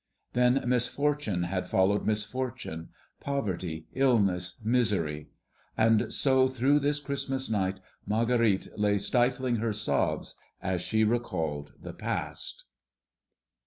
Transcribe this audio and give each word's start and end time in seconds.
Then 0.33 0.63
misfortune 0.65 1.43
had 1.43 1.67
followed 1.67 2.07
misfortune, 2.07 2.89
poverty, 3.19 3.85
illness, 3.93 4.57
misery. 4.63 5.29
And 5.77 6.11
so 6.11 6.47
through 6.47 6.79
this 6.79 6.99
Christmas 6.99 7.51
night 7.51 7.79
Marguerite 8.07 8.69
lay 8.79 8.97
stifling 8.97 9.57
her 9.57 9.73
sobs 9.73 10.33
as 10.59 10.81
she 10.81 11.03
recalled 11.03 11.73
the 11.79 11.93
past. 11.93 12.63